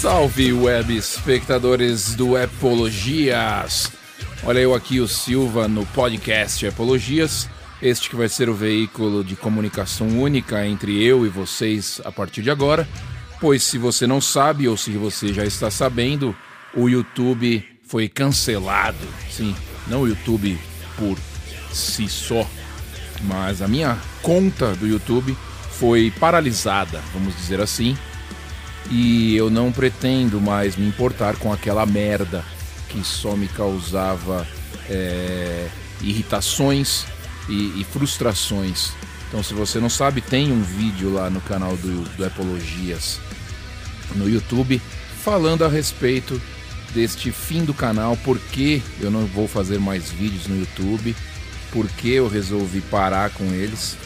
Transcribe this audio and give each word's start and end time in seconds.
Salve, 0.00 0.52
web 0.52 0.96
espectadores 0.96 2.14
do 2.14 2.38
Epologias! 2.38 3.90
Olha 4.44 4.60
eu 4.60 4.72
aqui, 4.72 5.00
o 5.00 5.08
Silva, 5.08 5.66
no 5.66 5.84
podcast 5.86 6.64
Epologias, 6.64 7.50
este 7.82 8.08
que 8.08 8.14
vai 8.14 8.28
ser 8.28 8.48
o 8.48 8.54
veículo 8.54 9.24
de 9.24 9.34
comunicação 9.34 10.06
única 10.20 10.64
entre 10.64 11.02
eu 11.02 11.26
e 11.26 11.28
vocês 11.28 12.00
a 12.04 12.12
partir 12.12 12.42
de 12.42 12.50
agora, 12.50 12.88
pois 13.40 13.64
se 13.64 13.76
você 13.76 14.06
não 14.06 14.20
sabe 14.20 14.68
ou 14.68 14.76
se 14.76 14.92
você 14.92 15.34
já 15.34 15.44
está 15.44 15.68
sabendo, 15.68 16.32
o 16.72 16.88
YouTube 16.88 17.68
foi 17.82 18.08
cancelado. 18.08 19.04
Sim, 19.28 19.52
não 19.88 20.02
o 20.02 20.08
YouTube 20.08 20.56
por 20.96 21.18
si 21.72 22.08
só, 22.08 22.48
mas 23.24 23.60
a 23.60 23.66
minha 23.66 23.98
conta 24.22 24.76
do 24.76 24.86
YouTube 24.86 25.36
foi 25.72 26.12
paralisada, 26.20 27.02
vamos 27.12 27.34
dizer 27.34 27.60
assim, 27.60 27.98
e 28.90 29.36
eu 29.36 29.50
não 29.50 29.70
pretendo 29.70 30.40
mais 30.40 30.76
me 30.76 30.86
importar 30.86 31.36
com 31.36 31.52
aquela 31.52 31.84
merda 31.84 32.44
que 32.88 33.04
só 33.04 33.36
me 33.36 33.48
causava 33.48 34.46
é, 34.88 35.68
irritações 36.00 37.04
e, 37.48 37.80
e, 37.80 37.84
frustrações. 37.84 38.92
Então, 39.28 39.42
se 39.42 39.52
você 39.52 39.78
não 39.78 39.90
sabe, 39.90 40.22
tem 40.22 40.50
um 40.50 40.62
vídeo 40.62 41.12
lá 41.12 41.28
no 41.28 41.40
canal 41.40 41.76
do, 41.76 42.04
do 42.16 42.24
Epologias 42.24 43.20
no 44.14 44.28
YouTube 44.28 44.80
falando 45.22 45.64
a 45.64 45.68
respeito 45.68 46.40
deste 46.94 47.30
fim 47.30 47.64
do 47.64 47.74
canal, 47.74 48.16
porque 48.24 48.80
eu 49.00 49.10
não 49.10 49.26
vou 49.26 49.46
fazer 49.46 49.78
mais 49.78 50.10
vídeos 50.10 50.46
no 50.46 50.58
YouTube, 50.58 51.14
porque 51.70 52.08
eu 52.08 52.28
resolvi 52.28 52.80
parar 52.80 53.30
com 53.30 53.44
eles 53.52 53.98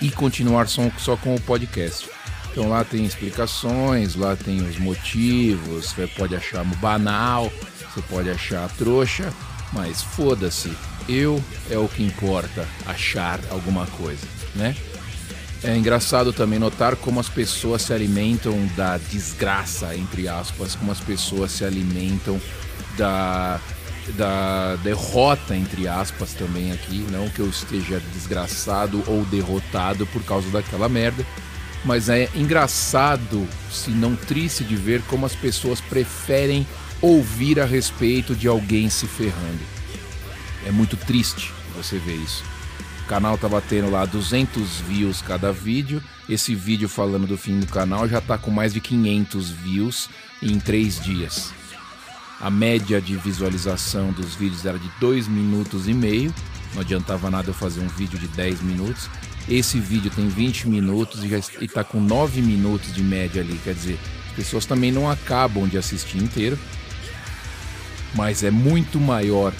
e 0.00 0.10
continuar 0.10 0.68
só, 0.68 0.90
só 0.98 1.16
com 1.16 1.34
o 1.34 1.40
podcast. 1.40 2.08
Então 2.50 2.68
lá 2.68 2.84
tem 2.84 3.04
explicações, 3.04 4.14
lá 4.14 4.36
tem 4.36 4.60
os 4.60 4.78
motivos, 4.78 5.92
você 5.92 6.06
pode 6.06 6.34
achar 6.34 6.64
banal, 6.64 7.52
você 7.94 8.02
pode 8.02 8.30
achar 8.30 8.68
trouxa, 8.70 9.32
mas 9.72 10.02
foda-se, 10.02 10.72
eu 11.08 11.42
é 11.70 11.78
o 11.78 11.88
que 11.88 12.02
importa, 12.02 12.66
achar 12.86 13.40
alguma 13.50 13.86
coisa, 13.86 14.26
né? 14.54 14.74
É 15.62 15.76
engraçado 15.76 16.32
também 16.32 16.58
notar 16.58 16.94
como 16.94 17.18
as 17.18 17.28
pessoas 17.28 17.82
se 17.82 17.92
alimentam 17.92 18.54
da 18.76 18.96
desgraça, 18.96 19.94
entre 19.96 20.28
aspas, 20.28 20.76
como 20.76 20.92
as 20.92 21.00
pessoas 21.00 21.50
se 21.50 21.64
alimentam 21.64 22.40
da, 22.96 23.60
da 24.16 24.76
derrota, 24.76 25.56
entre 25.56 25.88
aspas, 25.88 26.32
também 26.32 26.70
aqui. 26.70 27.04
Não 27.10 27.28
que 27.28 27.40
eu 27.40 27.48
esteja 27.48 28.00
desgraçado 28.12 29.02
ou 29.08 29.24
derrotado 29.24 30.06
por 30.06 30.22
causa 30.22 30.48
daquela 30.50 30.88
merda, 30.88 31.26
mas 31.84 32.08
é 32.08 32.28
engraçado, 32.34 33.46
se 33.70 33.90
não 33.90 34.16
triste, 34.16 34.64
de 34.64 34.76
ver 34.76 35.02
como 35.02 35.26
as 35.26 35.34
pessoas 35.34 35.80
preferem 35.80 36.66
ouvir 37.00 37.60
a 37.60 37.64
respeito 37.64 38.34
de 38.34 38.48
alguém 38.48 38.90
se 38.90 39.06
ferrando. 39.06 39.60
É 40.66 40.70
muito 40.70 40.96
triste 40.96 41.52
você 41.74 41.98
ver 41.98 42.16
isso. 42.16 42.42
O 43.02 43.06
canal 43.08 43.38
tá 43.38 43.48
batendo 43.48 43.90
lá 43.90 44.04
200 44.04 44.80
views 44.80 45.22
cada 45.22 45.52
vídeo. 45.52 46.02
Esse 46.28 46.54
vídeo 46.54 46.88
falando 46.88 47.26
do 47.26 47.38
fim 47.38 47.58
do 47.58 47.66
canal 47.66 48.06
já 48.08 48.20
tá 48.20 48.36
com 48.36 48.50
mais 48.50 48.74
de 48.74 48.80
500 48.80 49.50
views 49.50 50.10
em 50.42 50.58
3 50.58 51.00
dias. 51.00 51.54
A 52.40 52.50
média 52.50 53.00
de 53.00 53.16
visualização 53.16 54.12
dos 54.12 54.34
vídeos 54.34 54.66
era 54.66 54.78
de 54.78 54.90
2 55.00 55.26
minutos 55.26 55.88
e 55.88 55.94
meio. 55.94 56.34
Não 56.74 56.82
adiantava 56.82 57.30
nada 57.30 57.48
eu 57.48 57.54
fazer 57.54 57.80
um 57.80 57.88
vídeo 57.88 58.18
de 58.18 58.28
10 58.28 58.60
minutos. 58.60 59.08
Esse 59.48 59.80
vídeo 59.80 60.10
tem 60.10 60.28
20 60.28 60.68
minutos 60.68 61.22
e 61.24 61.64
está 61.64 61.82
com 61.82 62.00
9 62.00 62.42
minutos 62.42 62.94
de 62.94 63.02
média 63.02 63.40
ali. 63.40 63.58
Quer 63.64 63.74
dizer, 63.74 63.98
as 64.28 64.34
pessoas 64.34 64.66
também 64.66 64.92
não 64.92 65.10
acabam 65.10 65.66
de 65.66 65.78
assistir 65.78 66.18
inteiro. 66.18 66.58
Mas 68.14 68.42
é 68.42 68.50
muito 68.50 68.98
maior 69.00 69.52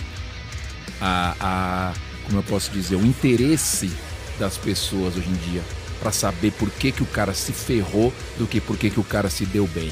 a, 1.00 1.34
a 1.40 1.94
como 2.28 2.40
eu 2.40 2.42
posso 2.42 2.70
dizer, 2.70 2.96
o 2.96 3.04
interesse 3.04 3.90
das 4.38 4.58
pessoas 4.58 5.16
hoje 5.16 5.28
em 5.28 5.50
dia 5.50 5.62
para 5.98 6.12
saber 6.12 6.52
por 6.52 6.70
que, 6.70 6.92
que 6.92 7.02
o 7.02 7.06
cara 7.06 7.34
se 7.34 7.52
ferrou 7.52 8.12
do 8.38 8.46
que 8.46 8.60
por 8.60 8.76
que, 8.76 8.90
que 8.90 9.00
o 9.00 9.04
cara 9.04 9.30
se 9.30 9.44
deu 9.46 9.66
bem. 9.66 9.90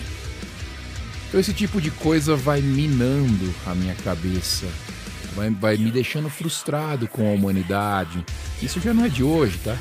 Então 1.26 1.40
esse 1.40 1.52
tipo 1.52 1.80
de 1.80 1.90
coisa 1.90 2.36
vai 2.36 2.60
minando 2.60 3.52
a 3.66 3.74
minha 3.74 3.94
cabeça, 3.96 4.66
vai, 5.36 5.50
vai 5.50 5.76
me 5.76 5.90
deixando 5.90 6.30
frustrado 6.30 7.06
com 7.06 7.28
a 7.28 7.34
humanidade. 7.34 8.24
Isso 8.62 8.80
já 8.80 8.94
não 8.94 9.04
é 9.04 9.08
de 9.08 9.22
hoje, 9.22 9.58
tá? 9.62 9.76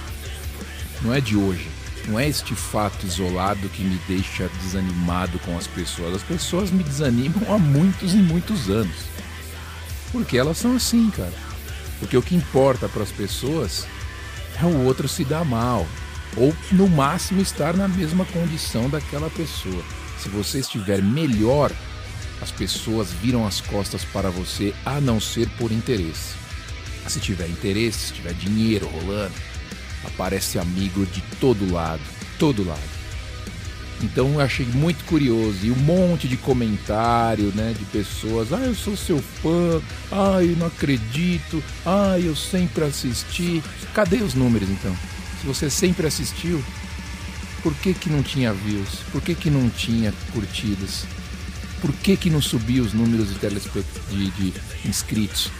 Não 1.01 1.13
é 1.13 1.21
de 1.21 1.37
hoje. 1.37 1.67
Não 2.07 2.19
é 2.19 2.27
este 2.27 2.53
fato 2.53 3.05
isolado 3.05 3.67
que 3.69 3.81
me 3.81 3.99
deixa 4.07 4.47
desanimado 4.61 5.39
com 5.39 5.57
as 5.57 5.65
pessoas. 5.65 6.15
As 6.15 6.23
pessoas 6.23 6.69
me 6.69 6.83
desanimam 6.83 7.41
há 7.51 7.57
muitos 7.57 8.13
e 8.13 8.17
muitos 8.17 8.69
anos. 8.69 8.95
Porque 10.11 10.37
elas 10.37 10.57
são 10.57 10.75
assim, 10.75 11.09
cara. 11.09 11.33
Porque 11.99 12.15
o 12.15 12.21
que 12.21 12.35
importa 12.35 12.87
para 12.87 13.01
as 13.01 13.11
pessoas 13.11 13.87
é 14.61 14.65
o 14.65 14.83
outro 14.85 15.07
se 15.07 15.23
dar 15.23 15.43
mal. 15.43 15.87
Ou, 16.37 16.53
no 16.71 16.87
máximo, 16.87 17.41
estar 17.41 17.75
na 17.75 17.87
mesma 17.87 18.25
condição 18.25 18.89
daquela 18.89 19.29
pessoa. 19.29 19.83
Se 20.19 20.29
você 20.29 20.59
estiver 20.59 21.01
melhor 21.01 21.71
as 22.41 22.51
pessoas 22.51 23.11
viram 23.11 23.45
as 23.45 23.61
costas 23.61 24.03
para 24.03 24.29
você 24.29 24.73
a 24.85 24.99
não 24.99 25.19
ser 25.19 25.47
por 25.57 25.71
interesse. 25.71 26.35
Se 27.07 27.19
tiver 27.19 27.47
interesse, 27.47 28.07
se 28.07 28.13
tiver 28.13 28.33
dinheiro 28.33 28.87
rolando, 28.87 29.33
aparece 30.03 30.57
amigo 30.59 31.05
de 31.05 31.21
todo 31.39 31.71
lado, 31.71 32.01
todo 32.39 32.65
lado. 32.65 32.95
Então 34.01 34.33
eu 34.33 34.41
achei 34.41 34.65
muito 34.65 35.03
curioso 35.05 35.57
e 35.63 35.71
um 35.71 35.75
monte 35.75 36.27
de 36.27 36.35
comentário, 36.35 37.51
né, 37.55 37.73
de 37.77 37.85
pessoas, 37.85 38.51
ah, 38.51 38.57
eu 38.57 38.75
sou 38.75 38.95
seu 38.97 39.19
fã, 39.19 39.81
ah, 40.11 40.43
eu 40.43 40.55
não 40.57 40.67
acredito, 40.67 41.63
ah, 41.85 42.19
eu 42.19 42.35
sempre 42.35 42.83
assisti. 42.83 43.63
Cadê 43.93 44.17
os 44.17 44.33
números 44.33 44.69
então? 44.69 44.95
Se 45.39 45.47
você 45.47 45.69
sempre 45.69 46.07
assistiu, 46.07 46.63
por 47.63 47.73
que 47.75 47.93
que 47.93 48.09
não 48.09 48.21
tinha 48.21 48.53
views? 48.53 48.99
Por 49.11 49.21
que 49.21 49.33
que 49.33 49.49
não 49.49 49.69
tinha 49.69 50.13
curtidas? 50.33 51.05
Por 51.85 51.93
que, 51.93 52.17
que 52.17 52.31
não 52.31 52.41
subiu 52.41 52.83
os 52.83 52.93
números 52.93 53.27
de, 53.29 53.37
de, 53.37 54.31
de 54.31 54.53
inscritos? 54.89 55.51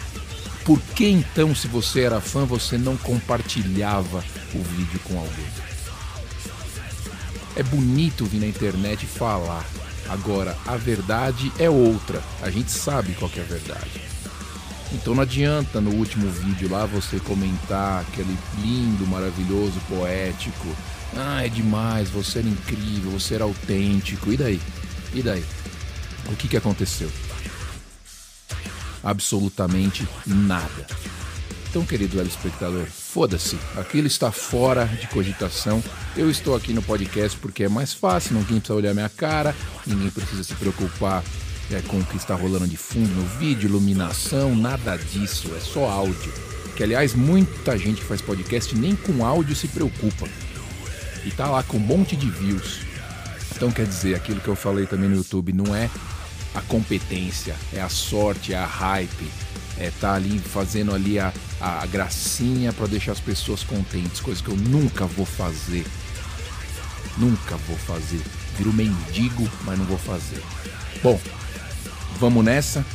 Por 0.63 0.81
que 0.81 1.08
então, 1.08 1.53
se 1.53 1.68
você 1.68 2.02
era 2.02 2.19
fã, 2.19 2.46
você 2.46 2.80
não 2.80 2.97
compartilhava 2.97 4.25
o 4.52 4.64
vídeo 4.64 5.00
com 5.03 5.19
alguém? 5.19 5.46
É 7.56 7.62
bonito 7.62 8.25
vir 8.25 8.40
na 8.40 8.47
internet 8.47 9.06
falar. 9.06 9.64
Agora, 10.09 10.58
a 10.66 10.75
verdade 10.75 11.52
é 11.59 11.69
outra. 11.69 12.24
A 12.41 12.50
gente 12.50 12.72
sabe 12.72 13.14
qual 13.14 13.30
é 13.38 13.41
a 13.41 13.44
verdade. 13.44 14.02
Então 14.94 15.14
não 15.14 15.22
adianta 15.22 15.80
no 15.80 15.91
último 15.91 16.28
vídeo 16.31 16.72
lá 16.72 16.88
você 16.88 17.19
comentar 17.19 18.02
aquele 18.02 18.35
lindo, 18.64 19.06
maravilhoso, 19.06 19.80
poético. 19.88 20.75
Ah, 21.16 21.46
é 21.46 21.50
demais, 21.50 22.09
você 22.09 22.40
era 22.40 22.47
incrível, 22.47 23.12
você 23.12 23.35
era 23.35 23.44
autêntico. 23.44 24.34
E 24.34 24.38
daí? 24.38 24.61
E 25.14 25.22
daí? 25.22 25.46
O 26.32 26.36
que, 26.36 26.48
que 26.48 26.58
aconteceu? 26.58 27.10
Absolutamente 29.04 30.08
nada. 30.26 30.88
Então, 31.70 31.86
querido 31.86 32.22
espectador, 32.22 32.86
foda-se, 32.86 33.58
aquilo 33.76 34.08
está 34.08 34.32
fora 34.32 34.86
de 34.86 35.08
cogitação. 35.08 35.84
Eu 36.16 36.32
estou 36.32 36.56
aqui 36.56 36.72
no 36.72 36.82
podcast 36.82 37.38
porque 37.38 37.66
é 37.66 37.70
mais 37.70 37.94
fácil, 37.94 38.34
ninguém 38.34 38.60
precisa 38.60 38.76
olhar 38.76 38.94
minha 38.94 39.10
cara, 39.10 39.54
ninguém 39.86 40.10
precisa 40.10 40.42
se 40.42 40.54
preocupar 40.56 41.22
é, 41.70 41.82
com 41.82 42.00
o 42.00 42.06
que 42.06 42.16
está 42.16 42.34
rolando 42.34 42.68
de 42.68 42.78
fundo 42.78 43.10
no 43.10 43.28
vídeo, 43.38 43.68
iluminação, 43.68 44.56
nada 44.56 44.96
disso, 44.98 45.52
é 45.54 45.60
só 45.60 45.90
áudio. 45.90 46.34
Que 46.78 46.84
aliás, 46.84 47.14
muita 47.14 47.78
gente 47.78 48.02
que 48.02 48.08
faz 48.08 48.22
podcast 48.22 48.74
nem 48.74 48.96
com 48.96 49.26
áudio 49.26 49.54
se 49.54 49.68
preocupa. 49.68 50.30
E 51.26 51.32
tá 51.32 51.50
lá 51.50 51.62
com 51.62 51.76
um 51.76 51.82
monte 51.82 52.16
de 52.16 52.30
views. 52.30 52.80
Então 53.54 53.70
quer 53.70 53.86
dizer, 53.86 54.16
aquilo 54.16 54.40
que 54.40 54.48
eu 54.48 54.56
falei 54.56 54.86
também 54.86 55.10
no 55.10 55.18
YouTube 55.18 55.52
não 55.52 55.76
é 55.76 55.90
a 56.55 56.61
competência, 56.61 57.55
é 57.73 57.81
a 57.81 57.90
sorte, 57.90 58.53
é 58.53 58.57
a 58.57 58.66
hype, 58.66 59.29
é 59.78 59.91
tá 59.99 60.13
ali 60.13 60.40
fazendo 60.40 60.96
ali 60.96 61.19
a, 61.19 61.34
a 61.59 61.85
gracinha 61.85 62.72
para 62.72 62.87
deixar 62.87 63.11
as 63.11 63.19
pessoas 63.19 63.63
contentes, 63.63 64.22
coisa 64.22 64.41
que 64.41 64.49
eu 64.49 64.55
nunca 64.55 65.05
vou 65.05 65.25
fazer. 65.25 65.85
Nunca 67.17 67.55
vou 67.57 67.78
fazer. 67.78 68.22
Viro 68.57 68.73
mendigo, 68.73 69.49
mas 69.63 69.78
não 69.78 69.85
vou 69.85 69.97
fazer. 69.97 70.41
Bom, 71.03 71.19
vamos 72.19 72.43
nessa. 72.43 72.85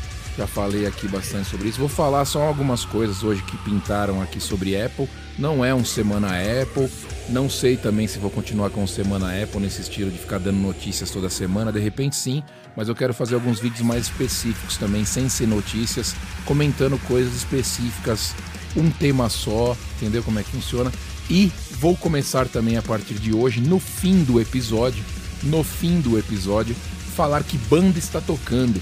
Já 0.40 0.46
falei 0.46 0.86
aqui 0.86 1.06
bastante 1.06 1.50
sobre 1.50 1.68
isso. 1.68 1.78
Vou 1.78 1.86
falar 1.86 2.24
só 2.24 2.40
algumas 2.40 2.82
coisas 2.82 3.22
hoje 3.22 3.42
que 3.42 3.58
pintaram 3.58 4.22
aqui 4.22 4.40
sobre 4.40 4.74
Apple. 4.74 5.06
Não 5.38 5.62
é 5.62 5.74
um 5.74 5.84
Semana 5.84 6.28
Apple. 6.28 6.88
Não 7.28 7.50
sei 7.50 7.76
também 7.76 8.06
se 8.06 8.18
vou 8.18 8.30
continuar 8.30 8.70
com 8.70 8.82
o 8.82 8.88
Semana 8.88 9.26
Apple 9.42 9.60
nesse 9.60 9.82
estilo 9.82 10.10
de 10.10 10.16
ficar 10.16 10.38
dando 10.38 10.56
notícias 10.56 11.10
toda 11.10 11.28
semana. 11.28 11.70
De 11.70 11.78
repente 11.78 12.16
sim, 12.16 12.42
mas 12.74 12.88
eu 12.88 12.94
quero 12.94 13.12
fazer 13.12 13.34
alguns 13.34 13.60
vídeos 13.60 13.82
mais 13.82 14.04
específicos 14.04 14.78
também, 14.78 15.04
sem 15.04 15.28
ser 15.28 15.46
notícias, 15.46 16.16
comentando 16.46 16.98
coisas 17.06 17.34
específicas, 17.34 18.34
um 18.74 18.90
tema 18.90 19.28
só, 19.28 19.76
entendeu 19.96 20.22
como 20.22 20.38
é 20.38 20.42
que 20.42 20.52
funciona? 20.52 20.90
E 21.28 21.52
vou 21.72 21.94
começar 21.94 22.48
também 22.48 22.78
a 22.78 22.82
partir 22.82 23.16
de 23.16 23.34
hoje, 23.34 23.60
no 23.60 23.78
fim 23.78 24.24
do 24.24 24.40
episódio, 24.40 25.04
no 25.42 25.62
fim 25.62 26.00
do 26.00 26.18
episódio, 26.18 26.74
falar 27.14 27.44
que 27.44 27.58
banda 27.58 27.98
está 27.98 28.22
tocando. 28.22 28.80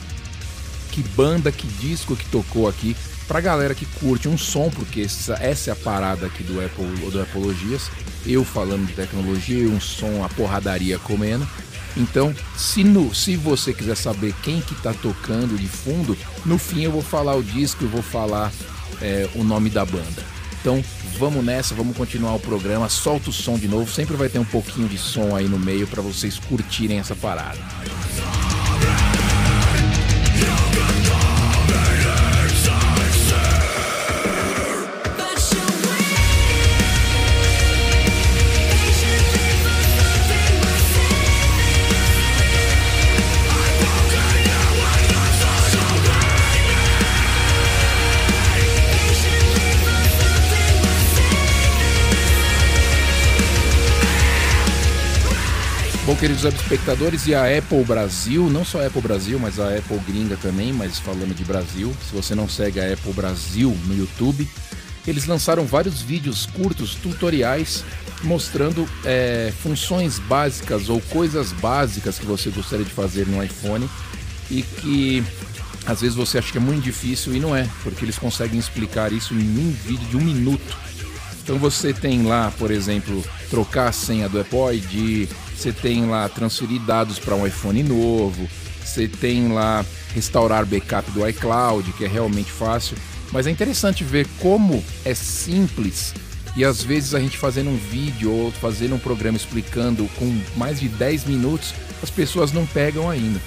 Que 0.99 1.05
banda, 1.11 1.53
que 1.53 1.65
disco 1.65 2.17
que 2.17 2.29
tocou 2.29 2.69
aqui. 2.69 2.97
Pra 3.29 3.41
galera 3.41 3.73
que 3.73 3.87
curte 3.87 4.29
um 4.29 4.37
som, 4.37 4.69
porque 4.69 5.03
essa, 5.03 5.35
essa 5.35 5.71
é 5.71 5.73
a 5.73 5.77
parada 5.77 6.27
aqui 6.27 6.43
do 6.43 6.61
Apple 6.61 6.87
do 7.13 7.23
Apologias. 7.23 7.89
Eu 8.27 8.45
falando 8.45 8.85
de 8.85 8.95
tecnologia 8.95 9.69
um 9.69 9.81
som, 9.81 10.25
a 10.25 10.29
porradaria 10.29 10.99
comendo. 10.99 11.47
Então, 11.97 12.35
se, 12.57 12.83
no, 12.83 13.15
se 13.15 13.37
você 13.37 13.73
quiser 13.73 13.97
saber 13.97 14.35
quem 14.43 14.61
que 14.61 14.75
tá 14.75 14.93
tocando 14.93 15.57
de 15.57 15.69
fundo, 15.69 16.19
no 16.45 16.59
fim 16.59 16.83
eu 16.83 16.91
vou 16.91 17.03
falar 17.03 17.37
o 17.37 17.45
disco 17.45 17.85
e 17.85 17.87
vou 17.87 18.03
falar 18.03 18.51
é, 19.01 19.31
o 19.37 19.45
nome 19.45 19.71
da 19.71 19.85
banda. 19.85 20.25
Então, 20.61 20.83
vamos 21.17 21.45
nessa, 21.45 21.77
vamos 21.77 21.97
continuar 21.97 22.35
o 22.35 22.41
programa. 22.41 22.89
Solta 22.89 23.31
o 23.31 23.33
som 23.33 23.57
de 23.57 23.69
novo, 23.69 23.89
sempre 23.89 24.17
vai 24.17 24.29
ter 24.29 24.41
um 24.41 24.45
pouquinho 24.45 24.89
de 24.89 24.99
som 24.99 25.37
aí 25.37 25.47
no 25.47 25.61
meio 25.61 25.87
para 25.87 26.03
vocês 26.03 26.41
curtirem 26.41 26.99
essa 26.99 27.15
parada. 27.15 27.61
Good. 30.79 31.08
Bom, 56.09 56.17
queridos 56.17 56.43
espectadores, 56.43 57.27
e 57.27 57.35
a 57.35 57.59
Apple 57.59 57.85
Brasil, 57.85 58.49
não 58.49 58.65
só 58.65 58.81
a 58.81 58.87
Apple 58.87 59.03
Brasil, 59.03 59.39
mas 59.39 59.61
a 59.61 59.77
Apple 59.77 59.99
gringa 60.09 60.39
também, 60.39 60.73
mas 60.73 60.99
falando 60.99 61.37
de 61.37 61.45
Brasil, 61.45 61.95
se 62.09 62.17
você 62.17 62.35
não 62.35 62.49
segue 62.49 62.81
a 62.81 62.95
Apple 62.95 63.13
Brasil 63.13 63.77
no 63.85 63.95
YouTube, 63.95 64.49
eles 65.07 65.27
lançaram 65.27 65.67
vários 65.67 66.01
vídeos 66.01 66.47
curtos, 66.47 66.95
tutoriais, 66.95 67.85
mostrando 68.23 68.89
é, 69.05 69.53
funções 69.63 70.19
básicas 70.19 70.89
ou 70.89 70.99
coisas 70.99 71.53
básicas 71.53 72.19
que 72.19 72.25
você 72.25 72.49
gostaria 72.49 72.87
de 72.87 72.93
fazer 72.93 73.27
no 73.27 73.45
iPhone 73.45 73.87
e 74.51 74.63
que 74.63 75.23
às 75.85 76.01
vezes 76.01 76.17
você 76.17 76.39
acha 76.39 76.51
que 76.51 76.57
é 76.57 76.61
muito 76.61 76.85
difícil 76.85 77.37
e 77.37 77.39
não 77.39 77.55
é, 77.55 77.69
porque 77.83 78.03
eles 78.03 78.17
conseguem 78.17 78.59
explicar 78.59 79.13
isso 79.13 79.35
em 79.35 79.59
um 79.59 79.71
vídeo 79.73 80.09
de 80.09 80.17
um 80.17 80.23
minuto. 80.23 80.75
Então 81.43 81.59
você 81.59 81.93
tem 81.93 82.23
lá, 82.23 82.51
por 82.59 82.71
exemplo, 82.71 83.23
trocar 83.51 83.89
a 83.89 83.93
senha 83.93 84.27
do 84.27 84.41
ID, 84.73 85.29
você 85.59 85.73
tem 85.73 86.07
lá 86.07 86.29
transferir 86.29 86.81
dados 86.83 87.19
para 87.19 87.35
um 87.35 87.47
iPhone 87.47 87.83
novo, 87.83 88.49
você 88.85 89.09
tem 89.09 89.53
lá 89.53 89.85
restaurar 90.15 90.65
backup 90.65 91.11
do 91.11 91.29
iCloud, 91.29 91.93
que 91.93 92.05
é 92.05 92.09
realmente 92.09 92.51
fácil. 92.53 92.97
Mas 93.33 93.47
é 93.47 93.51
interessante 93.51 94.05
ver 94.05 94.27
como 94.39 94.83
é 95.05 95.15
simples 95.15 96.15
e 96.57 96.65
às 96.65 96.83
vezes 96.83 97.15
a 97.15 97.21
gente 97.21 97.37
fazendo 97.37 97.71
um 97.71 97.77
vídeo 97.77 98.33
ou 98.33 98.51
fazendo 98.51 98.95
um 98.95 98.99
programa 98.99 99.37
explicando 99.37 100.09
com 100.19 100.41
mais 100.57 100.81
de 100.81 100.89
10 100.89 101.25
minutos, 101.25 101.75
as 102.03 102.11
pessoas 102.11 102.53
não 102.53 102.67
pegam 102.67 103.09
ainda. 103.09 103.41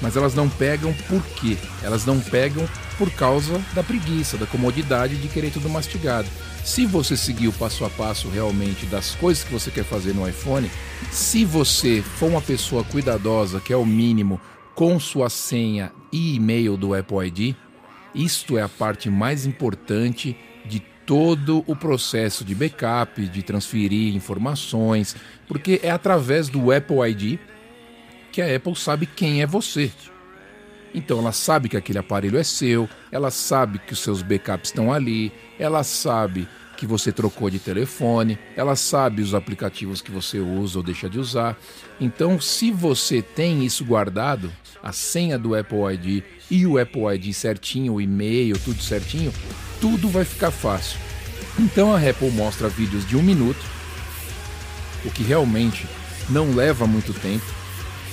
Mas 0.00 0.16
elas 0.16 0.34
não 0.34 0.48
pegam 0.48 0.94
por 1.08 1.22
quê? 1.36 1.56
Elas 1.82 2.04
não 2.04 2.20
pegam 2.20 2.66
por 2.98 3.10
causa 3.10 3.60
da 3.74 3.82
preguiça, 3.82 4.36
da 4.36 4.46
comodidade 4.46 5.16
de 5.16 5.28
querer 5.28 5.50
tudo 5.50 5.68
mastigado. 5.68 6.28
Se 6.64 6.86
você 6.86 7.16
seguir 7.16 7.48
o 7.48 7.52
passo 7.52 7.84
a 7.84 7.90
passo 7.90 8.28
realmente 8.28 8.86
das 8.86 9.14
coisas 9.14 9.44
que 9.44 9.52
você 9.52 9.70
quer 9.70 9.84
fazer 9.84 10.14
no 10.14 10.28
iPhone, 10.28 10.70
se 11.10 11.44
você 11.44 12.02
for 12.02 12.30
uma 12.30 12.40
pessoa 12.40 12.84
cuidadosa, 12.84 13.60
que 13.60 13.72
é 13.72 13.76
o 13.76 13.84
mínimo, 13.84 14.40
com 14.74 14.98
sua 14.98 15.28
senha 15.30 15.92
e 16.12 16.34
e-mail 16.34 16.76
do 16.76 16.94
Apple 16.94 17.26
ID, 17.26 17.54
isto 18.14 18.56
é 18.56 18.62
a 18.62 18.68
parte 18.68 19.10
mais 19.10 19.44
importante 19.44 20.36
de 20.64 20.80
todo 21.06 21.62
o 21.66 21.76
processo 21.76 22.44
de 22.44 22.54
backup, 22.54 23.26
de 23.26 23.42
transferir 23.42 24.14
informações, 24.14 25.14
porque 25.46 25.80
é 25.82 25.90
através 25.90 26.48
do 26.48 26.72
Apple 26.72 26.98
ID 27.10 27.38
que 28.32 28.42
a 28.42 28.56
Apple 28.56 28.74
sabe 28.74 29.06
quem 29.06 29.42
é 29.42 29.46
você. 29.46 29.92
Então 30.94 31.18
ela 31.18 31.32
sabe 31.32 31.68
que 31.68 31.76
aquele 31.76 31.98
aparelho 31.98 32.38
é 32.38 32.44
seu, 32.44 32.88
ela 33.10 33.30
sabe 33.30 33.80
que 33.80 33.92
os 33.92 33.98
seus 33.98 34.22
backups 34.22 34.70
estão 34.70 34.92
ali, 34.92 35.32
ela 35.58 35.82
sabe 35.82 36.48
que 36.76 36.86
você 36.86 37.10
trocou 37.10 37.50
de 37.50 37.58
telefone, 37.58 38.38
ela 38.56 38.76
sabe 38.76 39.22
os 39.22 39.34
aplicativos 39.34 40.00
que 40.00 40.10
você 40.10 40.38
usa 40.38 40.78
ou 40.78 40.82
deixa 40.82 41.08
de 41.08 41.18
usar. 41.18 41.56
Então, 42.00 42.40
se 42.40 42.70
você 42.70 43.22
tem 43.22 43.64
isso 43.64 43.84
guardado, 43.84 44.52
a 44.82 44.92
senha 44.92 45.38
do 45.38 45.54
Apple 45.54 45.78
ID 45.94 46.22
e 46.50 46.66
o 46.66 46.78
Apple 46.78 47.06
ID 47.14 47.32
certinho, 47.32 47.94
o 47.94 48.00
e-mail, 48.00 48.58
tudo 48.58 48.82
certinho, 48.82 49.32
tudo 49.80 50.08
vai 50.08 50.24
ficar 50.24 50.50
fácil. 50.50 50.98
Então 51.58 51.94
a 51.94 51.98
Apple 51.98 52.30
mostra 52.30 52.68
vídeos 52.68 53.06
de 53.06 53.16
um 53.16 53.22
minuto, 53.22 53.64
o 55.04 55.10
que 55.10 55.22
realmente 55.22 55.86
não 56.28 56.54
leva 56.54 56.86
muito 56.86 57.12
tempo 57.14 57.63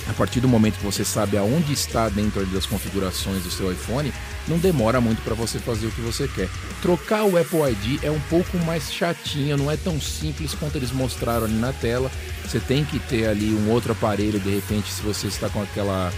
a 0.08 0.12
partir 0.12 0.40
do 0.40 0.48
momento 0.48 0.78
que 0.78 0.84
você 0.84 1.04
sabe 1.04 1.36
aonde 1.36 1.72
está 1.72 2.08
dentro 2.08 2.44
das 2.46 2.66
configurações 2.66 3.42
do 3.42 3.50
seu 3.50 3.72
iPhone, 3.72 4.12
não 4.48 4.58
demora 4.58 5.00
muito 5.00 5.22
para 5.22 5.34
você 5.34 5.58
fazer 5.58 5.86
o 5.86 5.92
que 5.92 6.00
você 6.00 6.26
quer. 6.28 6.48
Trocar 6.80 7.24
o 7.24 7.38
Apple 7.38 7.60
ID 7.70 8.02
é 8.02 8.10
um 8.10 8.20
pouco 8.28 8.56
mais 8.58 8.92
chatinho, 8.92 9.56
não 9.56 9.70
é 9.70 9.76
tão 9.76 10.00
simples 10.00 10.54
quanto 10.54 10.76
eles 10.76 10.90
mostraram 10.90 11.44
ali 11.44 11.54
na 11.54 11.72
tela. 11.72 12.10
Você 12.44 12.58
tem 12.58 12.84
que 12.84 12.98
ter 12.98 13.28
ali 13.28 13.54
um 13.54 13.70
outro 13.70 13.92
aparelho, 13.92 14.40
de 14.40 14.50
repente, 14.50 14.92
se 14.92 15.02
você 15.02 15.28
está 15.28 15.48
com 15.48 15.62
aquela 15.62 16.12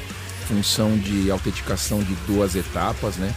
função 0.49 0.97
de 0.97 1.31
autenticação 1.31 2.03
de 2.03 2.15
duas 2.27 2.55
etapas, 2.57 3.17
né? 3.17 3.35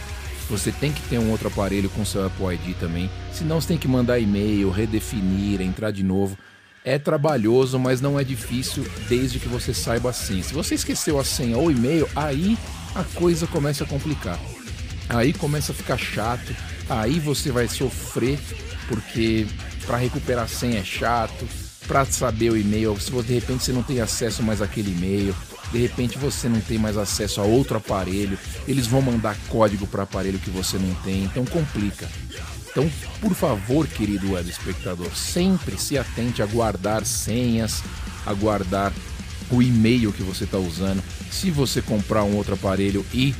Você 0.50 0.72
tem 0.72 0.90
que 0.90 1.02
ter 1.02 1.18
um 1.18 1.30
outro 1.30 1.48
aparelho 1.48 1.90
com 1.90 2.04
seu 2.04 2.24
Apple 2.24 2.54
ID 2.54 2.74
também. 2.78 3.10
Senão 3.32 3.60
você 3.60 3.68
tem 3.68 3.78
que 3.78 3.86
mandar 3.86 4.18
e-mail, 4.18 4.70
redefinir, 4.70 5.60
entrar 5.60 5.90
de 5.90 6.02
novo. 6.02 6.38
É 6.88 6.98
trabalhoso, 6.98 7.78
mas 7.78 8.00
não 8.00 8.18
é 8.18 8.24
difícil 8.24 8.82
desde 9.10 9.38
que 9.38 9.46
você 9.46 9.74
saiba 9.74 10.08
a 10.08 10.12
senha. 10.14 10.42
Se 10.42 10.54
você 10.54 10.74
esqueceu 10.74 11.20
a 11.20 11.24
senha 11.24 11.58
ou 11.58 11.70
e-mail, 11.70 12.08
aí 12.16 12.56
a 12.94 13.04
coisa 13.04 13.46
começa 13.46 13.84
a 13.84 13.86
complicar. 13.86 14.40
Aí 15.06 15.34
começa 15.34 15.72
a 15.72 15.74
ficar 15.74 15.98
chato, 15.98 16.56
aí 16.88 17.20
você 17.20 17.52
vai 17.52 17.68
sofrer 17.68 18.38
porque 18.88 19.46
para 19.84 19.98
recuperar 19.98 20.44
a 20.44 20.48
senha 20.48 20.80
é 20.80 20.82
chato, 20.82 21.46
para 21.86 22.06
saber 22.06 22.52
o 22.52 22.56
e-mail, 22.56 22.98
se 22.98 23.10
de 23.10 23.34
repente 23.34 23.64
você 23.64 23.72
não 23.74 23.82
tem 23.82 24.00
acesso 24.00 24.42
mais 24.42 24.62
àquele 24.62 24.90
e-mail, 24.90 25.36
de 25.70 25.78
repente 25.78 26.16
você 26.16 26.48
não 26.48 26.60
tem 26.62 26.78
mais 26.78 26.96
acesso 26.96 27.42
a 27.42 27.44
outro 27.44 27.76
aparelho, 27.76 28.38
eles 28.66 28.86
vão 28.86 29.02
mandar 29.02 29.36
código 29.50 29.86
para 29.86 30.04
aparelho 30.04 30.38
que 30.38 30.48
você 30.48 30.78
não 30.78 30.94
tem, 31.02 31.24
então 31.24 31.44
complica. 31.44 32.08
Então, 32.70 32.90
por 33.20 33.34
favor, 33.34 33.86
querido 33.86 34.32
web 34.32 34.48
espectador, 34.48 35.10
sempre 35.14 35.78
se 35.78 35.98
atente 35.98 36.42
a 36.42 36.46
guardar 36.46 37.04
senhas, 37.04 37.82
a 38.26 38.32
guardar 38.32 38.92
o 39.50 39.62
e-mail 39.62 40.12
que 40.12 40.22
você 40.22 40.44
está 40.44 40.58
usando. 40.58 41.02
Se 41.30 41.50
você 41.50 41.80
comprar 41.80 42.24
um 42.24 42.36
outro 42.36 42.54
aparelho 42.54 43.04
e 43.12 43.34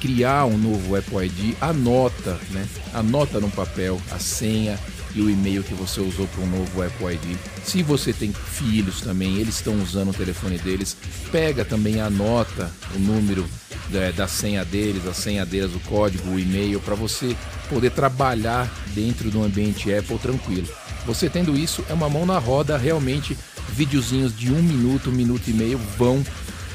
criar 0.00 0.44
um 0.44 0.58
novo 0.58 0.96
Apple 0.96 1.24
ID, 1.24 1.56
anota, 1.60 2.38
né? 2.50 2.66
Anota 2.92 3.40
no 3.40 3.50
papel 3.50 4.00
a 4.10 4.18
senha 4.18 4.78
e 5.14 5.20
o 5.20 5.30
e-mail 5.30 5.62
que 5.62 5.74
você 5.74 6.00
usou 6.00 6.26
para 6.26 6.42
um 6.42 6.46
novo 6.46 6.82
Apple 6.82 7.14
ID. 7.14 7.36
Se 7.64 7.82
você 7.82 8.12
tem 8.12 8.32
filhos 8.32 9.00
também, 9.00 9.36
eles 9.36 9.56
estão 9.56 9.80
usando 9.80 10.10
o 10.10 10.14
telefone 10.14 10.58
deles, 10.58 10.96
pega 11.30 11.64
também, 11.64 12.00
anota 12.00 12.70
o 12.94 12.98
número 12.98 13.46
da, 13.90 14.10
da 14.10 14.28
senha 14.28 14.64
deles, 14.64 15.06
a 15.06 15.14
senha 15.14 15.46
deles, 15.46 15.74
o 15.74 15.80
código, 15.80 16.30
o 16.30 16.38
e-mail, 16.38 16.80
para 16.80 16.94
você 16.94 17.36
poder 17.68 17.90
trabalhar 17.90 18.70
dentro 18.94 19.30
do 19.30 19.42
ambiente 19.42 19.92
Apple 19.92 20.18
tranquilo. 20.18 20.68
Você 21.06 21.28
tendo 21.28 21.56
isso, 21.56 21.84
é 21.88 21.92
uma 21.92 22.08
mão 22.08 22.24
na 22.24 22.38
roda, 22.38 22.76
realmente, 22.78 23.36
videozinhos 23.70 24.36
de 24.36 24.50
um 24.52 24.62
minuto, 24.62 25.10
um 25.10 25.12
minuto 25.12 25.48
e 25.48 25.52
meio 25.52 25.78
vão 25.98 26.24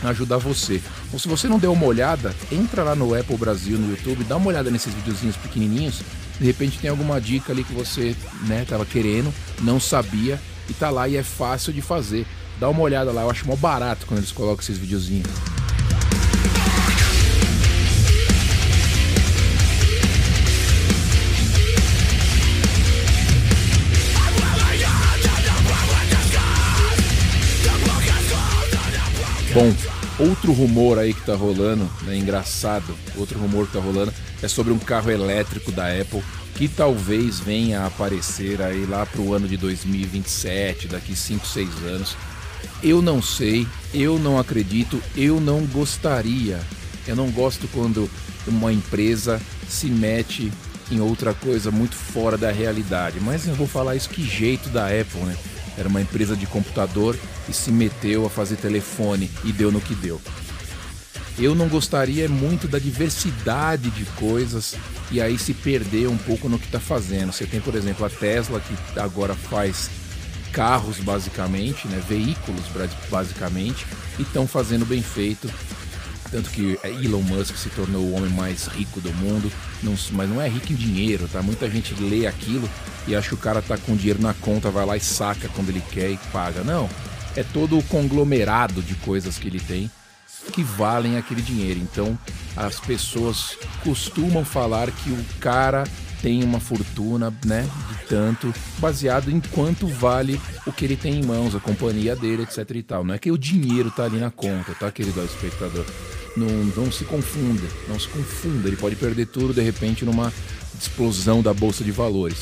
ajudar 0.03 0.37
você. 0.37 0.81
Ou 1.11 1.19
se 1.19 1.27
você 1.27 1.47
não 1.47 1.59
deu 1.59 1.73
uma 1.73 1.85
olhada, 1.85 2.33
entra 2.51 2.83
lá 2.83 2.95
no 2.95 3.13
Apple 3.13 3.37
Brasil, 3.37 3.77
no 3.77 3.91
YouTube, 3.91 4.23
dá 4.23 4.37
uma 4.37 4.47
olhada 4.47 4.71
nesses 4.71 4.93
videozinhos 4.93 5.35
pequenininhos. 5.37 6.01
De 6.39 6.45
repente 6.45 6.79
tem 6.79 6.89
alguma 6.89 7.19
dica 7.19 7.51
ali 7.51 7.63
que 7.63 7.73
você 7.73 8.15
né, 8.47 8.65
tava 8.67 8.85
querendo, 8.85 9.33
não 9.61 9.79
sabia 9.79 10.39
e 10.69 10.73
tá 10.73 10.89
lá 10.89 11.07
e 11.07 11.17
é 11.17 11.23
fácil 11.23 11.73
de 11.73 11.81
fazer. 11.81 12.25
Dá 12.59 12.69
uma 12.69 12.81
olhada 12.81 13.11
lá, 13.11 13.23
eu 13.23 13.29
acho 13.29 13.47
mó 13.47 13.55
barato 13.55 14.05
quando 14.05 14.19
eles 14.19 14.31
colocam 14.31 14.61
esses 14.61 14.77
videozinhos. 14.77 15.58
Bom, 29.59 29.75
outro 30.29 30.53
rumor 30.53 30.97
aí 30.97 31.13
que 31.13 31.25
tá 31.25 31.35
rolando, 31.35 31.83
né, 32.03 32.15
engraçado, 32.15 32.95
outro 33.17 33.37
rumor 33.37 33.67
que 33.67 33.73
tá 33.73 33.79
rolando 33.81 34.13
é 34.41 34.47
sobre 34.47 34.71
um 34.71 34.79
carro 34.79 35.11
elétrico 35.11 35.69
da 35.69 35.87
Apple 35.87 36.23
que 36.55 36.69
talvez 36.69 37.41
venha 37.41 37.81
a 37.81 37.87
aparecer 37.87 38.61
aí 38.61 38.85
lá 38.85 39.05
pro 39.05 39.33
ano 39.33 39.49
de 39.49 39.57
2027, 39.57 40.87
daqui 40.87 41.13
5, 41.13 41.45
6 41.45 41.69
anos. 41.83 42.15
Eu 42.81 43.01
não 43.01 43.21
sei, 43.21 43.67
eu 43.93 44.17
não 44.17 44.39
acredito, 44.39 45.03
eu 45.13 45.41
não 45.41 45.65
gostaria. 45.65 46.61
Eu 47.05 47.17
não 47.17 47.29
gosto 47.29 47.67
quando 47.73 48.09
uma 48.47 48.71
empresa 48.71 49.41
se 49.67 49.87
mete 49.87 50.49
em 50.89 51.01
outra 51.01 51.33
coisa 51.33 51.69
muito 51.69 51.95
fora 51.95 52.37
da 52.37 52.49
realidade. 52.49 53.19
Mas 53.19 53.45
eu 53.45 53.55
vou 53.55 53.67
falar 53.67 53.97
isso 53.97 54.09
que 54.09 54.23
jeito 54.23 54.69
da 54.69 54.85
Apple, 54.85 55.19
né? 55.21 55.35
Era 55.79 55.87
uma 55.87 56.01
empresa 56.01 56.35
de 56.35 56.45
computador 56.45 57.17
e 57.47 57.53
se 57.53 57.71
meteu 57.71 58.25
a 58.25 58.29
fazer 58.29 58.57
telefone 58.57 59.31
e 59.45 59.53
deu 59.53 59.71
no 59.71 59.79
que 59.79 59.95
deu. 59.95 60.21
Eu 61.37 61.55
não 61.55 61.69
gostaria 61.69 62.27
muito 62.27 62.67
da 62.67 62.77
diversidade 62.77 63.89
de 63.91 64.03
coisas 64.17 64.75
e 65.09 65.21
aí 65.21 65.39
se 65.39 65.53
perder 65.53 66.09
um 66.09 66.17
pouco 66.17 66.49
no 66.49 66.59
que 66.59 66.65
está 66.65 66.81
fazendo. 66.81 67.31
Você 67.31 67.45
tem, 67.45 67.61
por 67.61 67.75
exemplo, 67.75 68.05
a 68.05 68.09
Tesla 68.09 68.59
que 68.59 68.99
agora 68.99 69.33
faz 69.33 69.89
carros 70.51 70.97
basicamente, 70.97 71.87
né, 71.87 72.03
veículos 72.09 72.63
basicamente, 73.09 73.85
e 74.17 74.23
estão 74.23 74.45
fazendo 74.45 74.85
bem 74.85 75.01
feito. 75.01 75.49
Tanto 76.31 76.49
que 76.51 76.79
Elon 76.83 77.21
Musk 77.21 77.55
se 77.55 77.69
tornou 77.69 78.03
o 78.03 78.13
homem 78.13 78.29
mais 78.29 78.67
rico 78.67 79.01
do 79.01 79.11
mundo, 79.13 79.51
não, 79.81 79.95
mas 80.11 80.29
não 80.29 80.41
é 80.41 80.47
rico 80.47 80.71
em 80.71 80.75
dinheiro, 80.75 81.27
tá? 81.27 81.41
Muita 81.41 81.69
gente 81.69 81.95
lê 81.95 82.27
aquilo 82.27 82.69
e 83.07 83.15
acha 83.15 83.29
que 83.29 83.33
o 83.33 83.37
cara 83.37 83.61
tá 83.61 83.77
com 83.77 83.95
dinheiro 83.95 84.21
na 84.21 84.33
conta, 84.35 84.69
vai 84.69 84.85
lá 84.85 84.95
e 84.95 84.99
saca 84.99 85.49
quando 85.49 85.69
ele 85.69 85.81
quer 85.91 86.11
e 86.11 86.17
paga. 86.31 86.63
Não, 86.63 86.87
é 87.35 87.43
todo 87.43 87.77
o 87.77 87.83
conglomerado 87.83 88.81
de 88.81 88.93
coisas 88.95 89.37
que 89.37 89.47
ele 89.47 89.59
tem 89.59 89.89
que 90.51 90.63
valem 90.63 91.17
aquele 91.17 91.41
dinheiro. 91.41 91.79
Então, 91.79 92.17
as 92.55 92.79
pessoas 92.79 93.57
costumam 93.83 94.43
falar 94.43 94.91
que 94.91 95.09
o 95.09 95.25
cara 95.39 95.83
tem 96.21 96.43
uma 96.43 96.59
fortuna, 96.59 97.33
né, 97.45 97.67
de 97.89 98.07
tanto, 98.07 98.53
baseado 98.77 99.31
em 99.31 99.39
quanto 99.39 99.87
vale 99.87 100.39
o 100.65 100.71
que 100.71 100.83
ele 100.83 100.97
tem 100.97 101.19
em 101.19 101.23
mãos, 101.23 101.55
a 101.55 101.59
companhia 101.59 102.15
dele, 102.15 102.43
etc 102.43 102.69
e 102.71 102.83
tal. 102.83 103.03
Não 103.03 103.13
é 103.13 103.17
que 103.17 103.31
o 103.31 103.37
dinheiro 103.37 103.89
tá 103.89 104.03
ali 104.03 104.17
na 104.17 104.29
conta, 104.29 104.73
tá, 104.73 104.91
querido 104.91 105.23
espectador? 105.23 105.85
Não, 106.39 106.83
não 106.83 106.91
se 106.91 107.03
confunda, 107.03 107.67
não 107.87 107.99
se 107.99 108.07
confunda. 108.07 108.69
Ele 108.69 108.77
pode 108.77 108.95
perder 108.95 109.25
tudo 109.27 109.53
de 109.53 109.61
repente 109.61 110.05
numa 110.05 110.31
explosão 110.79 111.41
da 111.41 111.53
bolsa 111.53 111.83
de 111.83 111.91
valores. 111.91 112.37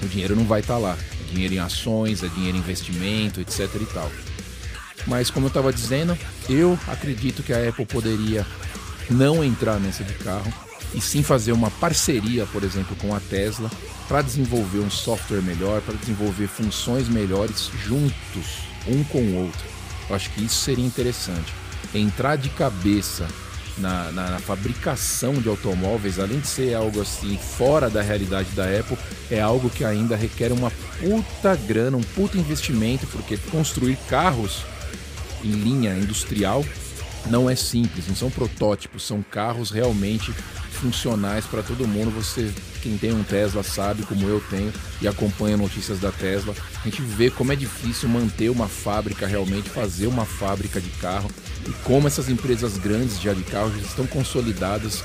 O 0.00 0.06
dinheiro 0.06 0.36
não 0.36 0.44
vai 0.44 0.60
estar 0.60 0.74
tá 0.74 0.78
lá. 0.78 0.98
É 1.20 1.32
dinheiro 1.32 1.54
em 1.54 1.58
ações, 1.58 2.22
é 2.22 2.28
dinheiro 2.28 2.56
em 2.56 2.60
investimento, 2.60 3.40
etc 3.40 3.68
e 3.80 3.86
tal. 3.86 4.10
Mas 5.06 5.28
como 5.28 5.46
eu 5.46 5.48
estava 5.48 5.72
dizendo, 5.72 6.16
eu 6.48 6.78
acredito 6.86 7.42
que 7.42 7.52
a 7.52 7.68
Apple 7.68 7.86
poderia 7.86 8.46
não 9.10 9.42
entrar 9.42 9.80
nessa 9.80 10.04
de 10.04 10.14
carro 10.14 10.52
e 10.94 11.00
sim 11.00 11.22
fazer 11.22 11.52
uma 11.52 11.70
parceria, 11.70 12.46
por 12.46 12.62
exemplo, 12.62 12.94
com 12.96 13.14
a 13.14 13.20
Tesla 13.20 13.70
para 14.06 14.22
desenvolver 14.22 14.78
um 14.78 14.90
software 14.90 15.42
melhor, 15.42 15.80
para 15.80 15.94
desenvolver 15.94 16.46
funções 16.46 17.08
melhores 17.08 17.70
juntos, 17.84 18.60
um 18.86 19.02
com 19.04 19.18
o 19.18 19.44
outro. 19.44 19.64
Eu 20.08 20.14
acho 20.14 20.30
que 20.30 20.44
isso 20.44 20.62
seria 20.62 20.84
interessante. 20.84 21.52
Entrar 21.96 22.36
de 22.36 22.48
cabeça 22.50 23.26
na, 23.78 24.10
na, 24.12 24.30
na, 24.30 24.38
fabricação 24.38 25.34
de 25.34 25.48
automóveis, 25.48 26.18
além 26.18 26.40
de 26.40 26.46
ser 26.46 26.74
algo 26.74 27.00
assim 27.00 27.36
fora 27.36 27.90
da 27.90 28.02
realidade 28.02 28.50
da 28.50 28.64
Apple, 28.64 28.96
é 29.30 29.40
algo 29.40 29.68
que 29.70 29.84
ainda 29.84 30.16
requer 30.16 30.52
uma 30.52 30.70
puta 31.00 31.54
grana, 31.56 31.96
um 31.96 32.02
puta 32.02 32.38
investimento, 32.38 33.06
porque 33.06 33.36
construir 33.50 33.96
carros 34.08 34.62
em 35.44 35.50
linha 35.50 35.94
industrial 35.94 36.64
não 37.30 37.50
é 37.50 37.56
simples, 37.56 38.06
não 38.08 38.16
são 38.16 38.30
protótipos, 38.30 39.06
são 39.06 39.22
carros 39.22 39.70
realmente 39.70 40.32
funcionais 40.76 41.44
para 41.46 41.62
todo 41.62 41.86
mundo. 41.86 42.10
Você, 42.10 42.52
quem 42.82 42.96
tem 42.96 43.12
um 43.12 43.24
Tesla, 43.24 43.62
sabe 43.62 44.04
como 44.04 44.28
eu 44.28 44.40
tenho 44.50 44.72
e 45.00 45.08
acompanha 45.08 45.56
notícias 45.56 45.98
da 45.98 46.12
Tesla. 46.12 46.54
A 46.80 46.88
gente 46.88 47.02
vê 47.02 47.30
como 47.30 47.52
é 47.52 47.56
difícil 47.56 48.08
manter 48.08 48.50
uma 48.50 48.68
fábrica 48.68 49.26
realmente, 49.26 49.68
fazer 49.68 50.06
uma 50.06 50.24
fábrica 50.24 50.80
de 50.80 50.90
carro 50.90 51.30
e 51.66 51.72
como 51.84 52.06
essas 52.06 52.28
empresas 52.28 52.78
grandes 52.78 53.20
já 53.20 53.32
de 53.32 53.42
carro 53.42 53.72
já 53.72 53.82
estão 53.82 54.06
consolidadas 54.06 55.02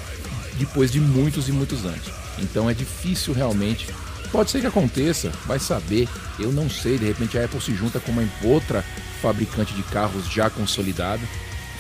depois 0.57 0.91
de 0.91 0.99
muitos 0.99 1.49
e 1.49 1.51
muitos 1.51 1.85
anos. 1.85 2.11
Então 2.37 2.69
é 2.69 2.73
difícil 2.73 3.33
realmente 3.33 3.87
Pode 4.31 4.49
ser 4.49 4.61
que 4.61 4.67
aconteça, 4.67 5.29
vai 5.45 5.59
saber. 5.59 6.07
Eu 6.39 6.51
não 6.51 6.69
sei, 6.69 6.97
de 6.97 7.05
repente 7.05 7.37
a 7.37 7.43
Apple 7.43 7.59
se 7.59 7.75
junta 7.75 7.99
com 7.99 8.13
uma 8.13 8.27
outra 8.43 8.83
fabricante 9.21 9.73
de 9.73 9.83
carros 9.83 10.25
já 10.31 10.49
consolidada. 10.49 11.21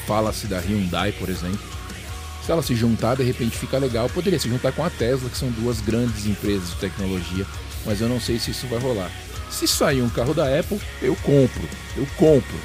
Fala-se 0.05 0.47
da 0.47 0.59
Hyundai, 0.59 1.13
por 1.13 1.29
exemplo. 1.29 1.70
Se 2.51 2.53
ela 2.53 2.61
se 2.61 2.75
juntar, 2.75 3.15
de 3.15 3.23
repente 3.23 3.57
fica 3.57 3.77
legal. 3.77 4.09
Poderia 4.09 4.37
se 4.37 4.49
juntar 4.49 4.73
com 4.73 4.83
a 4.83 4.89
Tesla, 4.89 5.29
que 5.29 5.37
são 5.37 5.49
duas 5.51 5.79
grandes 5.79 6.25
empresas 6.25 6.71
de 6.71 6.75
tecnologia, 6.75 7.45
mas 7.85 8.01
eu 8.01 8.09
não 8.09 8.19
sei 8.19 8.39
se 8.39 8.51
isso 8.51 8.67
vai 8.67 8.77
rolar. 8.77 9.09
Se 9.49 9.65
sair 9.65 10.01
um 10.01 10.09
carro 10.09 10.33
da 10.33 10.59
Apple, 10.59 10.77
eu 11.01 11.15
compro. 11.15 11.63
Eu 11.95 12.05
compro, 12.17 12.57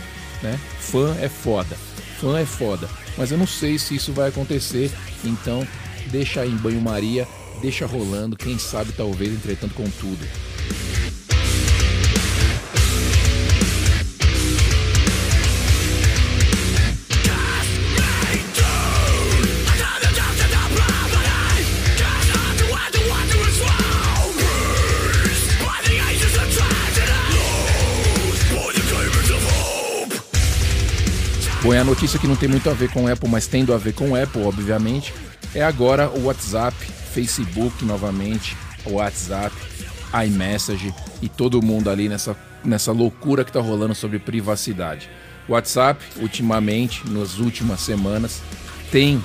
né? 0.43 0.59
Fã 0.81 1.17
é 1.21 1.29
foda. 1.29 1.77
Fã 2.21 2.37
é 2.37 2.45
foda. 2.45 2.91
Mas 3.17 3.31
eu 3.31 3.39
não 3.39 3.47
sei 3.47 3.79
se 3.79 3.95
isso 3.95 4.13
vai 4.13 4.29
acontecer, 4.29 4.91
então 5.23 5.65
deixa 6.11 6.41
aí 6.41 6.51
em 6.51 6.57
banho-maria 6.57 7.25
deixa 7.63 7.87
rolando, 7.87 8.37
quem 8.37 8.59
sabe 8.59 8.93
talvez 8.93 9.33
entretanto 9.33 9.75
com 9.75 9.89
tudo. 9.89 10.27
É 31.73 31.79
a 31.79 31.85
notícia 31.85 32.19
que 32.19 32.27
não 32.27 32.37
tem 32.37 32.49
muito 32.49 32.71
a 32.71 32.73
ver 32.73 32.91
com 32.91 33.07
Apple, 33.07 33.29
mas 33.29 33.47
tendo 33.47 33.75
a 33.75 33.77
ver 33.77 33.93
com 33.93 34.15
Apple, 34.15 34.43
obviamente, 34.45 35.13
é 35.55 35.63
agora 35.63 36.09
o 36.09 36.25
WhatsApp 36.25 36.75
Facebook 37.13 37.85
novamente, 37.85 38.57
WhatsApp, 38.87 39.55
iMessage 40.27 40.95
e 41.21 41.29
todo 41.29 41.61
mundo 41.61 41.91
ali 41.91 42.09
nessa, 42.09 42.35
nessa 42.65 42.93
loucura 42.93 43.45
que 43.45 43.51
está 43.51 43.61
rolando 43.61 43.95
sobre 43.95 44.19
privacidade. 44.19 45.11
O 45.47 45.53
WhatsApp, 45.53 46.03
ultimamente, 46.17 47.07
nas 47.11 47.39
últimas 47.39 47.81
semanas, 47.81 48.41
tem 48.91 49.23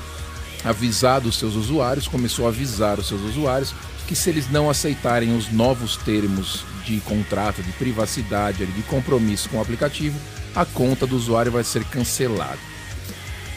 avisado 0.65 1.29
os 1.29 1.38
seus 1.38 1.55
usuários, 1.55 2.07
começou 2.07 2.45
a 2.45 2.50
avisar 2.50 3.00
os 3.00 3.07
seus 3.07 3.21
usuários 3.21 3.74
que 4.07 4.15
se 4.15 4.29
eles 4.29 4.50
não 4.51 4.69
aceitarem 4.69 5.36
os 5.36 5.51
novos 5.51 5.95
termos 5.95 6.65
de 6.85 7.00
contrato, 7.01 7.61
de 7.61 7.71
privacidade, 7.73 8.65
de 8.65 8.83
compromisso 8.83 9.50
com 9.50 9.57
o 9.57 9.61
aplicativo, 9.61 10.19
a 10.55 10.65
conta 10.65 11.07
do 11.07 11.15
usuário 11.15 11.51
vai 11.51 11.63
ser 11.63 11.83
cancelada. 11.85 12.59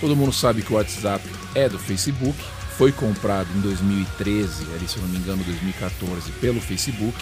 Todo 0.01 0.17
mundo 0.17 0.33
sabe 0.33 0.63
que 0.63 0.73
o 0.73 0.77
WhatsApp 0.77 1.25
é 1.55 1.69
do 1.69 1.79
Facebook, 1.79 2.39
foi 2.77 2.93
comprado 2.93 3.49
em 3.57 3.61
2013, 3.61 4.65
ali, 4.75 4.89
se 4.89 4.97
eu 4.97 5.03
não 5.03 5.09
me 5.09 5.19
engano, 5.19 5.43
2014, 5.45 6.31
pelo 6.33 6.61
Facebook. 6.61 7.17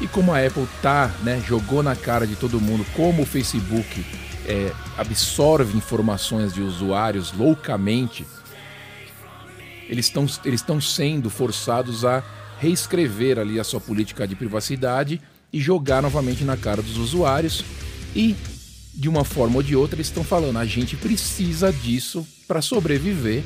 E 0.00 0.08
como 0.08 0.32
a 0.32 0.44
Apple 0.44 0.66
tá, 0.82 1.10
né, 1.22 1.42
jogou 1.46 1.82
na 1.82 1.96
cara 1.96 2.26
de 2.26 2.36
todo 2.36 2.60
mundo 2.60 2.84
como 2.94 3.22
o 3.22 3.26
Facebook 3.26 4.04
é, 4.44 4.72
absorve 4.98 5.76
informações 5.76 6.52
de 6.52 6.60
usuários 6.60 7.32
loucamente, 7.32 8.26
eles 9.88 10.06
estão 10.06 10.26
eles 10.44 10.64
sendo 10.82 11.30
forçados 11.30 12.04
a 12.04 12.22
reescrever 12.58 13.38
ali 13.38 13.60
a 13.60 13.64
sua 13.64 13.80
política 13.80 14.26
de 14.26 14.34
privacidade 14.34 15.20
e 15.52 15.60
jogar 15.60 16.02
novamente 16.02 16.44
na 16.44 16.56
cara 16.56 16.82
dos 16.82 16.96
usuários. 16.96 17.64
E, 18.14 18.34
de 18.94 19.08
uma 19.08 19.24
forma 19.24 19.56
ou 19.56 19.62
de 19.62 19.76
outra, 19.76 19.96
eles 19.96 20.08
estão 20.08 20.24
falando: 20.24 20.58
a 20.58 20.64
gente 20.64 20.96
precisa 20.96 21.72
disso 21.72 22.26
para 22.46 22.62
sobreviver 22.62 23.42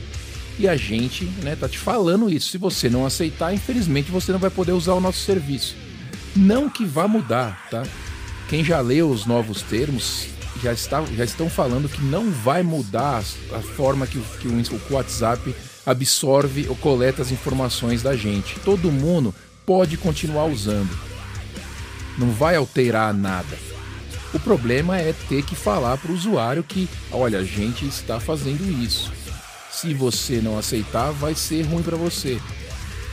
e 0.59 0.69
a 0.69 0.76
gente, 0.76 1.25
né, 1.43 1.57
tá 1.57 1.69
te 1.69 1.79
falando 1.79 2.29
isso. 2.29 2.50
Se 2.50 2.59
você 2.59 2.88
não 2.88 3.07
aceitar, 3.07 3.55
infelizmente 3.55 4.11
você 4.11 4.33
não 4.33 4.38
vai 4.38 4.50
poder 4.50 4.73
usar 4.73 4.95
o 4.95 5.00
nosso 5.00 5.21
serviço. 5.21 5.75
Não 6.37 6.69
que 6.69 6.85
vá 6.85 7.09
mudar, 7.09 7.67
tá? 7.71 7.83
Quem 8.49 8.62
já 8.62 8.81
leu 8.81 9.11
os 9.11 9.26
novos 9.26 9.62
termos 9.62 10.26
já, 10.62 10.73
está, 10.73 11.02
já 11.17 11.25
estão 11.25 11.49
falando 11.49 11.88
que 11.88 12.02
não 12.02 12.31
vai 12.31 12.62
mudar 12.62 13.23
a 13.52 13.61
forma 13.61 14.07
que, 14.07 14.21
que 14.40 14.49
o, 14.49 14.52
o 14.52 14.95
WhatsApp 14.95 15.55
absorve 15.90 16.66
ou 16.68 16.76
coleta 16.76 17.23
as 17.23 17.30
informações 17.30 18.02
da 18.02 18.16
gente. 18.16 18.59
Todo 18.61 18.92
mundo 18.92 19.35
pode 19.66 19.97
continuar 19.97 20.47
usando. 20.47 20.90
Não 22.18 22.30
vai 22.30 22.56
alterar 22.56 23.12
nada. 23.14 23.59
O 24.32 24.38
problema 24.38 24.99
é 24.99 25.12
ter 25.28 25.42
que 25.44 25.56
falar 25.56 25.99
para 25.99 26.12
o 26.12 26.14
usuário 26.14 26.62
que, 26.62 26.88
olha, 27.11 27.40
a 27.40 27.44
gente 27.44 27.87
está 27.87 28.20
fazendo 28.20 28.70
isso 28.82 29.11
se 29.80 29.94
você 29.94 30.40
não 30.40 30.59
aceitar, 30.59 31.11
vai 31.12 31.35
ser 31.35 31.62
ruim 31.62 31.82
para 31.82 31.97
você. 31.97 32.40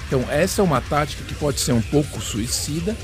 Então, 0.08 0.26
essa 0.30 0.62
é 0.62 0.64
uma 0.64 0.82
tática 0.82 1.24
que 1.24 1.36
pode 1.36 1.60
ser 1.60 1.74
um 1.74 1.82
pouco 1.82 2.20
suicida, 2.20 2.96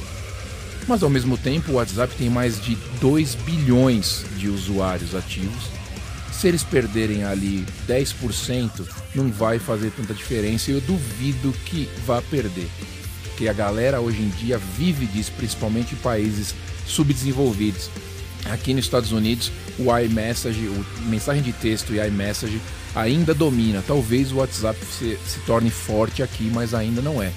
mas 0.87 1.03
ao 1.03 1.09
mesmo 1.09 1.37
tempo 1.37 1.71
o 1.71 1.75
WhatsApp 1.75 2.13
tem 2.15 2.29
mais 2.29 2.61
de 2.61 2.75
2 2.99 3.35
bilhões 3.35 4.25
de 4.37 4.49
usuários 4.49 5.15
ativos. 5.15 5.65
Se 6.39 6.47
eles 6.47 6.63
perderem 6.63 7.23
ali 7.23 7.65
10%, 7.87 8.85
não 9.15 9.31
vai 9.31 9.59
fazer 9.59 9.91
tanta 9.91 10.13
diferença 10.13 10.71
e 10.71 10.73
eu 10.73 10.81
duvido 10.81 11.53
que 11.65 11.87
vá 12.05 12.21
perder. 12.21 12.67
Porque 13.23 13.47
a 13.47 13.53
galera 13.53 14.01
hoje 14.01 14.21
em 14.21 14.29
dia 14.29 14.57
vive 14.57 15.05
disso, 15.05 15.31
principalmente 15.37 15.93
em 15.93 15.97
países 15.97 16.53
subdesenvolvidos. 16.85 17.89
Aqui 18.51 18.73
nos 18.73 18.85
Estados 18.85 19.11
Unidos, 19.11 19.51
o 19.79 19.97
iMessage, 19.97 20.67
o 20.67 20.85
mensagem 21.05 21.41
de 21.41 21.53
texto 21.53 21.93
e 21.93 22.05
iMessage 22.05 22.61
ainda 22.93 23.33
domina. 23.33 23.83
Talvez 23.85 24.31
o 24.31 24.37
WhatsApp 24.37 24.77
se, 24.85 25.17
se 25.25 25.39
torne 25.45 25.69
forte 25.69 26.21
aqui, 26.21 26.51
mas 26.53 26.73
ainda 26.73 27.01
não 27.01 27.23
é. 27.23 27.31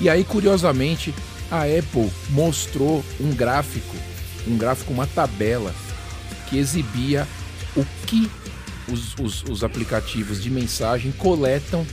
E 0.00 0.08
aí, 0.08 0.22
curiosamente, 0.22 1.14
a 1.50 1.62
Apple 1.62 2.10
mostrou 2.30 3.04
um 3.20 3.32
gráfico, 3.34 3.96
um 4.46 4.58
gráfico, 4.58 4.92
uma 4.92 5.06
tabela 5.06 5.74
que 6.48 6.58
exibia 6.58 7.26
o 7.76 7.84
que 8.06 8.30
os, 8.88 9.14
os, 9.18 9.42
os 9.44 9.64
aplicativos 9.64 10.42
de 10.42 10.50
mensagem 10.50 11.12
coletam 11.12 11.86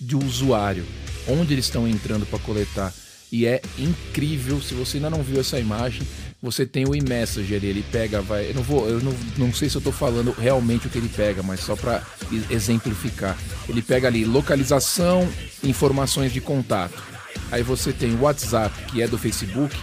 do 0.00 0.24
usuário, 0.24 0.84
onde 1.26 1.54
eles 1.54 1.64
estão 1.64 1.88
entrando 1.88 2.26
para 2.26 2.38
coletar. 2.38 2.92
E 3.30 3.46
é 3.46 3.60
incrível, 3.78 4.60
se 4.60 4.72
você 4.74 4.96
ainda 4.96 5.10
não 5.10 5.22
viu 5.22 5.40
essa 5.40 5.58
imagem, 5.58 6.06
você 6.40 6.64
tem 6.64 6.88
o 6.88 6.94
e-messenger, 6.94 7.62
ele 7.62 7.84
pega, 7.90 8.22
vai, 8.22 8.48
eu 8.50 8.54
não 8.54 8.62
vou, 8.62 8.88
eu 8.88 9.00
não, 9.00 9.14
não 9.36 9.52
sei 9.52 9.68
se 9.68 9.76
eu 9.76 9.80
estou 9.80 9.92
falando 9.92 10.32
realmente 10.32 10.86
o 10.86 10.90
que 10.90 10.96
ele 10.96 11.10
pega, 11.10 11.42
mas 11.42 11.60
só 11.60 11.76
para 11.76 12.02
exemplificar. 12.48 13.36
Ele 13.68 13.82
pega 13.82 14.08
ali 14.08 14.24
localização, 14.24 15.28
informações 15.62 16.32
de 16.32 16.40
contato. 16.40 17.02
Aí 17.50 17.62
você 17.62 17.92
tem 17.92 18.14
o 18.14 18.22
WhatsApp, 18.22 18.74
que 18.84 19.02
é 19.02 19.08
do 19.08 19.18
Facebook, 19.18 19.76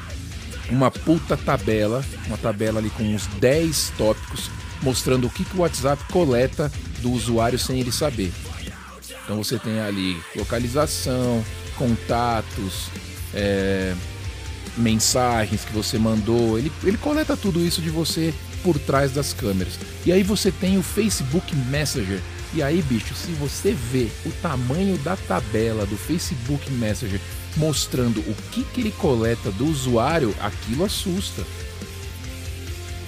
uma 0.69 0.89
puta 0.89 1.37
tabela, 1.37 2.03
uma 2.27 2.37
tabela 2.37 2.79
ali 2.79 2.89
com 2.89 3.03
uns 3.03 3.27
10 3.27 3.93
tópicos 3.97 4.49
mostrando 4.82 5.27
o 5.27 5.29
que, 5.29 5.44
que 5.44 5.55
o 5.55 5.62
WhatsApp 5.62 6.03
coleta 6.12 6.72
do 7.00 7.12
usuário 7.12 7.58
sem 7.58 7.79
ele 7.79 7.91
saber. 7.91 8.32
Então 9.24 9.38
você 9.38 9.58
tem 9.58 9.79
ali 9.79 10.22
localização, 10.36 11.44
contatos, 11.77 12.89
é, 13.34 13.96
mensagens 14.77 15.63
que 15.63 15.74
você 15.74 15.98
mandou, 15.98 16.58
ele, 16.58 16.72
ele 16.84 16.98
coleta 16.98 17.36
tudo 17.36 17.60
isso 17.60 17.82
de 17.82 17.89
você 17.89 18.34
por 18.63 18.77
trás 18.79 19.12
das 19.12 19.34
câmeras. 19.34 19.79
E 20.05 20.12
aí 20.12 20.24
você 20.24 20.51
tem 20.51 20.77
o 20.77 20.84
Facebook 20.84 21.55
Messenger. 21.55 22.20
E 22.53 22.63
aí, 22.63 22.82
bicho, 22.82 23.13
se 23.13 23.32
você 23.34 23.74
vê 23.74 24.08
o 24.25 24.32
tamanho 24.41 24.98
da 25.00 25.15
tabela 25.15 25.86
do 25.86 25.98
Facebook 25.98 26.72
Messenger 26.72 27.20
mostrando 27.58 28.20
o 28.22 28.36
que, 28.51 28.63
que 28.63 28.82
ele 28.82 28.91
coleta 28.91 29.51
do 29.51 29.65
usuário, 29.65 30.34
aquilo 30.39 30.86
assusta. 30.86 31.44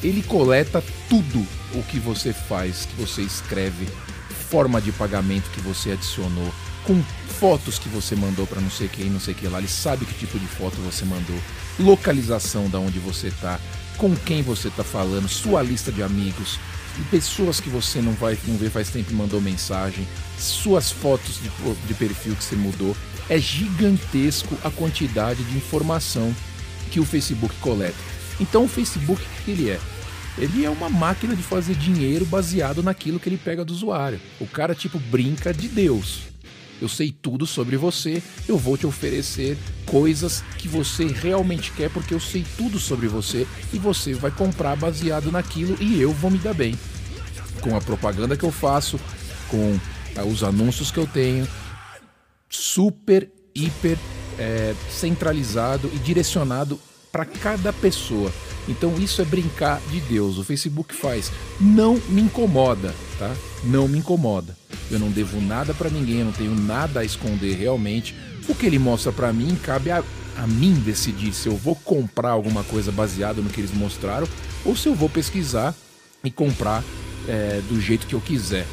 Ele 0.04 0.22
coleta 0.24 0.84
tudo 1.10 1.46
o 1.74 1.84
que 1.84 2.00
você 2.00 2.32
faz, 2.34 2.86
que 2.86 2.96
você 3.02 3.22
escreve, 3.22 3.88
forma 4.50 4.80
de 4.80 4.92
pagamento 4.92 5.50
que 5.52 5.62
você 5.62 5.92
adicionou, 5.92 6.54
com 6.84 7.04
fotos 7.40 7.78
que 7.78 7.90
você 7.90 8.16
mandou 8.16 8.48
para 8.48 8.62
não 8.62 8.70
sei 8.70 8.88
quem, 8.88 9.10
não 9.10 9.20
sei 9.20 9.34
que 9.34 9.48
lá. 9.48 9.60
Ele 9.60 9.68
sabe 9.68 10.06
que 10.06 10.14
tipo 10.14 10.40
de 10.40 10.48
foto 10.48 10.78
você 10.78 11.04
mandou, 11.04 11.38
localização 11.80 12.70
da 12.70 12.80
onde 12.80 13.00
você 13.00 13.32
tá, 13.42 13.60
com 13.98 14.16
quem 14.16 14.42
você 14.42 14.70
tá 14.70 14.84
falando, 14.84 15.28
sua 15.28 15.62
lista 15.62 15.92
de 15.92 16.02
amigos, 16.02 16.60
pessoas 17.12 17.60
que 17.60 17.70
você 17.70 18.02
não 18.02 18.14
vai 18.14 18.38
não 18.48 18.58
vê 18.58 18.70
faz 18.70 18.90
tempo 18.90 19.12
e 19.12 19.16
mandou 19.16 19.42
mensagem, 19.42 20.08
suas 20.40 20.92
fotos 20.92 21.40
de, 21.42 21.50
de 21.88 21.94
perfil 21.94 22.36
que 22.36 22.44
você 22.44 22.56
mudou. 22.56 22.96
É 23.30 23.38
gigantesco 23.38 24.58
a 24.64 24.72
quantidade 24.72 25.44
de 25.44 25.58
informação 25.58 26.34
que 26.90 27.00
o 27.00 27.06
Facebook 27.06 27.54
coleta. 27.60 28.17
Então 28.40 28.66
o 28.66 28.68
Facebook 28.68 29.22
o 29.22 29.44
que 29.44 29.52
ele 29.52 29.70
é? 29.70 29.80
Ele 30.38 30.64
é 30.64 30.70
uma 30.70 30.90
máquina 30.90 31.36
de 31.36 31.42
fazer 31.42 31.76
dinheiro 31.76 32.26
baseado 32.26 32.84
naquilo 32.84 33.20
que 33.20 33.28
ele 33.28 33.38
pega 33.38 33.66
do 33.66 33.74
usuário. 33.74 34.20
O 34.40 34.46
cara 34.46 34.76
tipo 34.76 35.00
brinca 35.00 35.52
de 35.52 35.68
Deus. 35.68 36.28
Eu 36.80 36.88
sei 36.88 37.12
tudo 37.12 37.48
sobre 37.48 37.76
você, 37.76 38.22
eu 38.48 38.56
vou 38.56 38.78
te 38.78 38.86
oferecer 38.86 39.58
coisas 39.88 40.44
que 40.60 40.68
você 40.68 41.08
realmente 41.08 41.72
quer 41.72 41.90
porque 41.90 42.14
eu 42.14 42.20
sei 42.20 42.46
tudo 42.56 42.78
sobre 42.78 43.08
você 43.08 43.48
e 43.74 43.80
você 43.80 44.14
vai 44.14 44.30
comprar 44.30 44.76
baseado 44.76 45.32
naquilo 45.32 45.76
e 45.82 46.00
eu 46.00 46.12
vou 46.12 46.30
me 46.30 46.38
dar 46.38 46.54
bem. 46.54 46.78
Com 47.62 47.76
a 47.76 47.82
propaganda 47.82 48.38
que 48.38 48.44
eu 48.44 48.52
faço, 48.52 49.00
com 49.48 49.80
ah, 50.16 50.24
os 50.24 50.44
anúncios 50.44 50.92
que 50.92 51.00
eu 51.00 51.08
tenho, 51.08 51.48
super, 52.48 53.32
hiper 53.56 53.98
é, 54.38 54.76
centralizado 54.92 55.90
e 55.96 55.98
direcionado 55.98 56.80
para 57.12 57.26
cada 57.26 57.72
pessoa. 57.74 58.32
Então 58.68 58.96
isso 59.00 59.22
é 59.22 59.26
brincar 59.26 59.82
de 59.90 60.02
Deus. 60.02 60.38
O 60.38 60.44
Facebook 60.44 60.94
faz. 60.94 61.32
Não 61.60 61.96
me 62.10 62.22
incomoda, 62.22 62.94
tá? 63.18 63.34
Não 63.64 63.88
me 63.88 64.00
incomoda. 64.00 64.58
Eu 64.92 65.00
não 65.00 65.10
devo 65.10 65.42
nada 65.42 65.74
para 65.74 65.90
ninguém, 65.90 66.20
eu 66.20 66.26
não 66.26 66.32
tenho 66.32 66.56
nada 66.56 67.02
a 67.02 67.06
esconder 67.06 67.56
realmente. 67.56 68.16
O 68.48 68.56
que 68.56 68.66
ele 68.66 68.80
mostra 68.80 69.12
para 69.12 69.34
mim 69.34 69.58
cabe 69.62 69.92
a, 69.92 70.04
a 70.38 70.48
mim 70.48 70.74
decidir 70.74 71.34
se 71.34 71.48
eu 71.48 71.56
vou 71.56 71.76
comprar 71.76 72.32
alguma 72.32 72.64
coisa 72.64 72.92
baseada 72.92 73.42
no 73.42 73.50
que 73.50 73.60
eles 73.60 73.74
mostraram 73.74 74.28
ou 74.64 74.76
se 74.76 74.88
eu 74.88 74.96
vou 74.96 75.10
pesquisar 75.10 75.74
e 76.24 76.32
comprar 76.32 76.84
é, 77.28 77.62
do 77.68 77.80
jeito 77.80 78.08
que 78.08 78.16
eu 78.16 78.22
quiser 78.22 78.66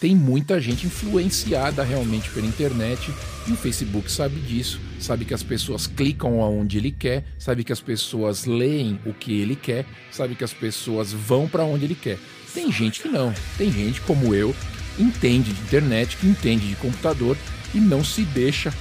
tem 0.00 0.14
muita 0.14 0.60
gente 0.60 0.86
influenciada 0.86 1.82
realmente 1.82 2.30
pela 2.30 2.46
internet 2.46 3.12
e 3.46 3.52
o 3.52 3.56
Facebook 3.56 4.10
sabe 4.10 4.40
disso, 4.40 4.80
sabe 5.00 5.24
que 5.24 5.34
as 5.34 5.42
pessoas 5.42 5.86
clicam 5.86 6.40
aonde 6.42 6.78
ele 6.78 6.92
quer, 6.92 7.24
sabe 7.38 7.64
que 7.64 7.72
as 7.72 7.80
pessoas 7.80 8.44
leem 8.44 9.00
o 9.04 9.12
que 9.12 9.40
ele 9.40 9.56
quer, 9.56 9.86
sabe 10.10 10.34
que 10.34 10.44
as 10.44 10.52
pessoas 10.52 11.12
vão 11.12 11.48
para 11.48 11.64
onde 11.64 11.84
ele 11.84 11.94
quer. 11.94 12.18
Tem 12.54 12.70
gente 12.70 13.00
que 13.00 13.08
não, 13.08 13.34
tem 13.56 13.72
gente 13.72 14.00
como 14.02 14.34
eu, 14.34 14.54
entende 14.98 15.52
de 15.52 15.60
internet, 15.62 16.16
que 16.16 16.26
entende 16.26 16.68
de 16.68 16.76
computador 16.76 17.36
e 17.74 17.78
não 17.78 18.04
se 18.04 18.22
deixa 18.22 18.72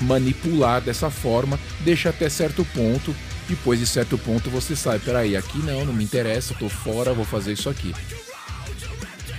manipular 0.00 0.80
dessa 0.80 1.10
forma, 1.10 1.58
deixa 1.80 2.10
até 2.10 2.28
certo 2.28 2.64
ponto. 2.74 3.14
Depois 3.48 3.78
de 3.78 3.86
certo 3.86 4.16
ponto 4.16 4.48
você 4.48 4.74
sabe, 4.74 5.00
peraí, 5.00 5.36
aqui 5.36 5.58
não, 5.58 5.84
não 5.84 5.92
me 5.92 6.02
interessa, 6.02 6.54
tô 6.54 6.68
fora, 6.68 7.12
vou 7.12 7.26
fazer 7.26 7.52
isso 7.52 7.68
aqui. 7.68 7.94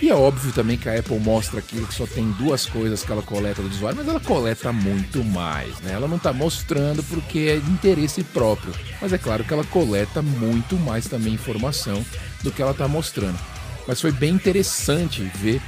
E 0.02 0.10
é 0.10 0.16
óbvio 0.16 0.52
também 0.52 0.78
que 0.78 0.90
a 0.90 1.00
Apple 1.00 1.20
mostra 1.20 1.60
aquilo 1.60 1.88
que 1.88 1.94
só 1.94 2.06
tem 2.06 2.30
duas 2.32 2.66
coisas 2.66 3.04
que 3.04 3.12
ela 3.12 3.22
coleta 3.22 3.62
do 3.62 3.70
usuário, 3.70 3.98
mas 3.98 4.08
ela 4.08 4.20
coleta 4.20 4.72
muito 4.74 5.24
mais, 5.24 5.80
né? 5.80 5.94
Ela 5.94 6.08
não 6.08 6.18
está 6.18 6.34
mostrando 6.34 7.02
porque 7.04 7.40
é 7.40 7.58
de 7.58 7.72
interesse 7.72 8.24
próprio, 8.24 8.74
mas 9.02 9.14
é 9.14 9.18
claro 9.18 9.44
que 9.44 9.54
ela 9.54 9.64
coleta 9.64 10.22
muito 10.22 10.76
mais 10.78 11.08
também 11.08 11.34
informação 11.34 12.06
do 12.44 12.52
que 12.52 12.62
ela 12.62 12.72
está 12.72 12.88
mostrando. 12.88 13.40
Mas 13.88 14.02
foi 14.02 14.12
bem 14.12 14.34
interessante 14.34 15.22
ver 15.36 15.62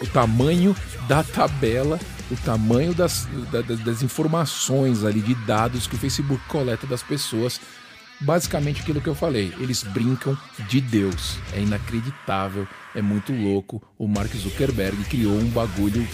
o 0.00 0.06
tamanho 0.06 0.74
da 1.06 1.22
tabela, 1.22 2.00
o 2.30 2.36
tamanho 2.36 2.94
das, 2.94 3.28
das, 3.50 3.78
das 3.80 4.02
informações 4.02 5.04
ali 5.04 5.20
de 5.20 5.34
dados 5.46 5.86
que 5.86 5.94
o 5.94 5.98
Facebook 5.98 6.42
coleta 6.48 6.86
das 6.86 7.02
pessoas 7.02 7.60
basicamente 8.20 8.80
aquilo 8.80 9.00
que 9.00 9.08
eu 9.08 9.14
falei. 9.14 9.52
Eles 9.58 9.82
brincam 9.82 10.36
de 10.68 10.80
Deus. 10.80 11.38
É 11.52 11.60
inacreditável, 11.60 12.66
é 12.94 13.02
muito 13.02 13.32
louco. 13.32 13.82
O 13.98 14.06
Mark 14.06 14.32
Zuckerberg 14.34 14.96
criou 15.04 15.34
um 15.34 15.48
bagulho 15.48 16.06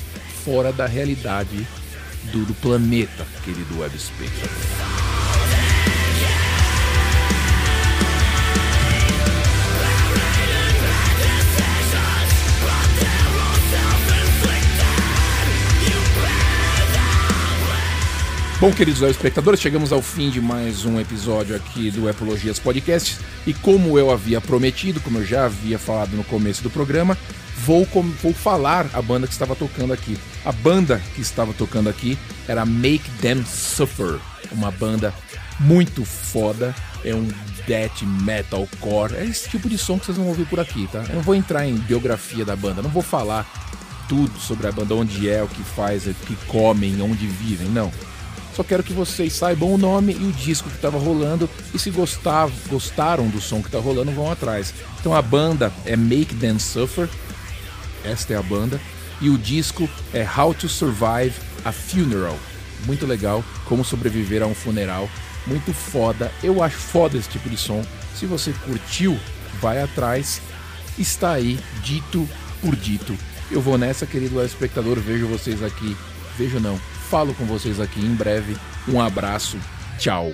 fora 0.44 0.72
da 0.72 0.86
realidade 0.86 1.66
do, 2.32 2.44
do 2.44 2.54
planeta, 2.54 3.26
querido 3.44 3.80
Web 3.80 3.98
Space. 3.98 5.01
Bom, 18.62 18.70
queridos 18.70 19.02
espectadores, 19.02 19.60
chegamos 19.60 19.92
ao 19.92 20.00
fim 20.00 20.30
de 20.30 20.40
mais 20.40 20.84
um 20.84 21.00
episódio 21.00 21.56
aqui 21.56 21.90
do 21.90 22.08
Epologias 22.08 22.60
Podcast. 22.60 23.18
E 23.44 23.52
como 23.52 23.98
eu 23.98 24.08
havia 24.08 24.40
prometido, 24.40 25.00
como 25.00 25.18
eu 25.18 25.26
já 25.26 25.46
havia 25.46 25.80
falado 25.80 26.16
no 26.16 26.22
começo 26.22 26.62
do 26.62 26.70
programa, 26.70 27.18
vou, 27.58 27.84
vou 28.22 28.32
falar 28.32 28.88
a 28.92 29.02
banda 29.02 29.26
que 29.26 29.32
estava 29.32 29.56
tocando 29.56 29.92
aqui. 29.92 30.16
A 30.44 30.52
banda 30.52 31.02
que 31.12 31.20
estava 31.20 31.52
tocando 31.52 31.88
aqui 31.88 32.16
era 32.46 32.64
Make 32.64 33.10
Them 33.20 33.44
Suffer, 33.44 34.20
uma 34.52 34.70
banda 34.70 35.12
muito 35.58 36.04
foda, 36.04 36.72
é 37.04 37.12
um 37.12 37.26
death 37.66 38.02
metal 38.22 38.68
core, 38.78 39.16
é 39.16 39.24
esse 39.24 39.48
tipo 39.48 39.68
de 39.68 39.76
som 39.76 39.98
que 39.98 40.06
vocês 40.06 40.16
vão 40.16 40.28
ouvir 40.28 40.46
por 40.46 40.60
aqui, 40.60 40.88
tá? 40.92 41.04
Eu 41.08 41.16
não 41.16 41.22
vou 41.22 41.34
entrar 41.34 41.66
em 41.66 41.74
biografia 41.74 42.44
da 42.44 42.54
banda, 42.54 42.80
não 42.80 42.90
vou 42.90 43.02
falar 43.02 43.44
tudo 44.08 44.38
sobre 44.38 44.68
a 44.68 44.72
banda, 44.72 44.94
onde 44.94 45.28
é, 45.28 45.42
o 45.42 45.48
que 45.48 45.64
faz, 45.64 46.06
o 46.06 46.14
que 46.14 46.36
comem, 46.46 47.02
onde 47.02 47.26
vivem, 47.26 47.66
não. 47.68 47.90
Só 48.54 48.62
quero 48.62 48.82
que 48.82 48.92
vocês 48.92 49.32
saibam 49.32 49.72
o 49.72 49.78
nome 49.78 50.12
e 50.12 50.24
o 50.24 50.32
disco 50.32 50.68
que 50.68 50.76
estava 50.76 50.98
rolando 50.98 51.48
e 51.72 51.78
se 51.78 51.90
gostavam, 51.90 52.54
gostaram 52.68 53.28
do 53.28 53.40
som 53.40 53.60
que 53.60 53.68
está 53.68 53.78
rolando, 53.78 54.12
vão 54.12 54.30
atrás. 54.30 54.74
Então 55.00 55.14
a 55.14 55.22
banda 55.22 55.72
é 55.86 55.96
Make 55.96 56.34
Them 56.34 56.58
Suffer, 56.58 57.08
esta 58.04 58.34
é 58.34 58.36
a 58.36 58.42
banda, 58.42 58.80
e 59.20 59.30
o 59.30 59.38
disco 59.38 59.88
é 60.12 60.26
How 60.26 60.52
to 60.52 60.68
Survive 60.68 61.34
a 61.64 61.72
Funeral. 61.72 62.38
Muito 62.84 63.06
legal, 63.06 63.44
como 63.66 63.84
sobreviver 63.84 64.42
a 64.42 64.46
um 64.46 64.54
funeral. 64.54 65.08
Muito 65.46 65.72
foda, 65.72 66.30
eu 66.42 66.62
acho 66.62 66.76
foda 66.76 67.16
esse 67.16 67.28
tipo 67.28 67.48
de 67.48 67.56
som. 67.56 67.84
Se 68.14 68.26
você 68.26 68.52
curtiu, 68.64 69.18
vai 69.60 69.80
atrás. 69.80 70.40
Está 70.98 71.32
aí, 71.32 71.58
dito 71.82 72.28
por 72.60 72.76
dito. 72.76 73.16
Eu 73.50 73.60
vou 73.60 73.78
nessa, 73.78 74.06
querido 74.06 74.42
espectador, 74.44 74.98
vejo 74.98 75.26
vocês 75.26 75.62
aqui. 75.62 75.96
Vejo 76.36 76.58
não, 76.58 76.78
falo 77.12 77.34
com 77.34 77.44
vocês 77.44 77.78
aqui 77.78 78.00
em 78.00 78.14
breve. 78.14 78.56
Um 78.88 78.98
abraço, 78.98 79.58
tchau. 79.98 80.32